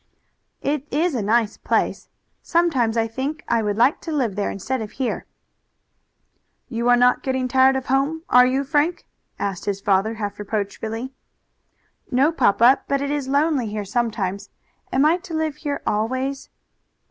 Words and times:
"It 0.63 0.87
is 0.91 1.13
a 1.13 1.21
nice 1.21 1.57
place. 1.57 2.09
Sometimes 2.41 2.97
I 2.97 3.07
think 3.07 3.43
I 3.47 3.61
would 3.61 3.77
like 3.77 4.01
to 4.01 4.11
live 4.11 4.35
there 4.35 4.49
instead 4.49 4.81
of 4.81 4.93
here." 4.93 5.27
"You 6.69 6.89
are 6.89 6.95
not 6.97 7.21
getting 7.21 7.47
tired 7.47 7.75
of 7.75 7.85
home, 7.85 8.23
are 8.27 8.47
you, 8.47 8.63
Frank?" 8.63 9.05
asked 9.37 9.65
his 9.65 9.79
father 9.79 10.15
half 10.15 10.39
reproachfully. 10.39 11.13
"No, 12.09 12.31
papa, 12.31 12.81
but 12.87 12.99
it 13.03 13.11
is 13.11 13.27
lonely 13.27 13.67
here 13.67 13.85
sometimes. 13.85 14.49
Am 14.91 15.05
I 15.05 15.17
to 15.17 15.35
live 15.35 15.57
here 15.57 15.83
always?" 15.85 16.49